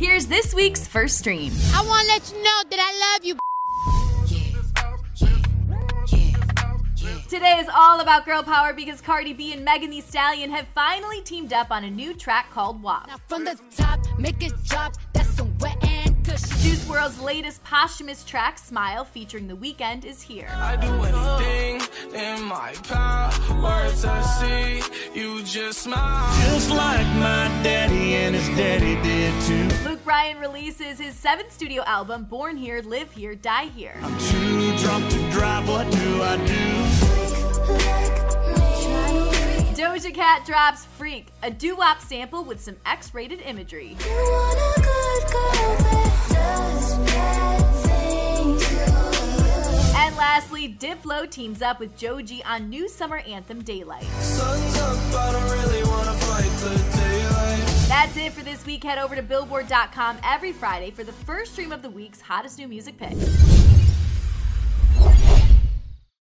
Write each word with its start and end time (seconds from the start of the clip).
Here's 0.00 0.26
this 0.26 0.54
week's 0.54 0.88
first 0.88 1.18
stream. 1.18 1.52
I 1.74 1.84
want 1.86 2.06
to 2.06 2.12
let 2.14 2.32
you 2.32 2.42
know 2.42 2.62
that 2.70 2.80
I 2.80 2.90
love 3.12 3.22
you. 3.22 3.36
Today 7.28 7.58
is 7.58 7.68
all 7.72 8.00
about 8.00 8.24
girl 8.24 8.42
power 8.42 8.72
because 8.72 9.02
Cardi 9.02 9.34
B 9.34 9.52
and 9.52 9.62
Megan 9.62 9.90
Thee 9.90 10.00
Stallion 10.00 10.50
have 10.52 10.66
finally 10.74 11.20
teamed 11.20 11.52
up 11.52 11.70
on 11.70 11.84
a 11.84 11.90
new 11.90 12.14
track 12.14 12.50
called 12.50 12.82
WAP. 12.82 13.08
Now 13.08 13.18
from 13.28 13.44
the 13.44 13.60
top, 13.76 14.00
make 14.18 14.42
it 14.42 14.54
drop. 14.64 14.94
That's 15.12 15.28
some 15.36 15.54
wet 15.58 15.76
and 15.84 16.24
cushy. 16.24 16.48
Juice 16.62 16.82
WRLD's 16.86 17.20
latest 17.20 17.62
posthumous 17.64 18.24
track, 18.24 18.58
Smile, 18.58 19.04
featuring 19.04 19.48
The 19.48 19.54
Weeknd, 19.54 20.06
is 20.06 20.22
here. 20.22 20.48
I 20.50 20.76
do 20.76 20.88
anything 20.88 21.82
in 22.14 22.42
my 22.44 22.72
power 22.84 23.90
to 23.90 24.22
see 24.24 24.80
you 25.14 25.42
just 25.42 25.80
smile. 25.82 26.52
Just 26.52 26.70
like 26.70 27.06
my 27.16 27.20
daddy 27.20 27.39
and 27.39 27.39
his 28.40 28.56
daddy 28.56 28.94
did 29.02 29.34
too. 29.42 29.68
Luke 29.88 30.02
Bryan 30.02 30.38
releases 30.38 30.98
his 30.98 31.14
seventh 31.14 31.52
studio 31.52 31.82
album, 31.84 32.24
Born 32.24 32.56
Here, 32.56 32.80
Live 32.80 33.12
Here, 33.12 33.34
Die 33.34 33.66
Here. 33.66 33.94
I'm 34.02 34.18
too 34.18 34.76
drunk 34.78 35.10
to 35.10 35.30
drive, 35.30 35.68
what 35.68 35.90
do 35.90 36.22
I 36.22 36.36
do? 36.46 36.54
Doja 39.80 40.14
Cat 40.14 40.46
drops 40.46 40.86
Freak, 40.86 41.26
a 41.42 41.50
doo 41.50 41.76
wop 41.76 42.00
sample 42.00 42.44
with 42.44 42.60
some 42.60 42.76
X 42.86 43.12
rated 43.12 43.42
imagery. 43.42 43.96
And 49.96 50.16
lastly, 50.16 50.76
Diplo 50.78 51.30
teams 51.30 51.60
up 51.60 51.78
with 51.78 51.94
Joji 51.98 52.42
on 52.44 52.70
new 52.70 52.88
summer 52.88 53.18
anthem 53.18 53.62
Daylight. 53.62 54.06
That's 58.10 58.26
it 58.26 58.32
for 58.32 58.42
this 58.42 58.66
week. 58.66 58.82
Head 58.82 58.98
over 58.98 59.14
to 59.14 59.22
Billboard.com 59.22 60.18
every 60.24 60.50
Friday 60.50 60.90
for 60.90 61.04
the 61.04 61.12
first 61.12 61.52
stream 61.52 61.70
of 61.70 61.80
the 61.80 61.90
week's 61.90 62.20
hottest 62.20 62.58
new 62.58 62.66
music 62.66 62.98
picks. 62.98 63.14